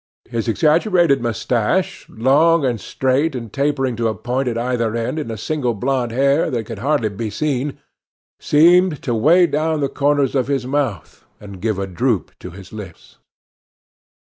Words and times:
His 0.25 0.47
exaggerated 0.47 1.21
mustache, 1.21 2.07
long 2.09 2.65
and 2.65 2.81
straight 2.81 3.35
and 3.35 3.53
tapering 3.53 3.95
to 3.97 4.07
a 4.07 4.15
point 4.15 4.47
at 4.47 4.57
either 4.57 4.95
end 4.95 5.19
in 5.19 5.29
a 5.29 5.37
single 5.37 5.75
blond 5.75 6.11
hair 6.11 6.49
that 6.49 6.65
could 6.65 6.79
hardly 6.79 7.09
be 7.09 7.29
seen, 7.29 7.77
seemed 8.39 9.03
to 9.03 9.13
weigh 9.13 9.45
down 9.45 9.79
the 9.79 9.89
corners 9.89 10.33
of 10.33 10.47
his 10.47 10.65
mouth 10.65 11.23
and 11.39 11.61
give 11.61 11.77
a 11.77 11.85
droop 11.85 12.31
to 12.39 12.49
his 12.49 12.73
lips. 12.73 13.19